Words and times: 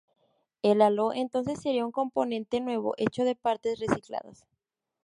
El 0.63 0.81
halo 0.81 1.13
entonces 1.13 1.61
sería 1.61 1.85
un 1.85 1.91
componente 1.91 2.59
"nuevo" 2.59 2.95
hecho 2.97 3.23
de 3.23 3.35
partes 3.35 3.77
"recicladas". 3.79 4.47